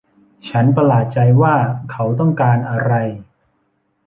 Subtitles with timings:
[0.49, 1.55] ฉันประหลาดใจว่า
[1.91, 2.93] เขาต้องการอะไร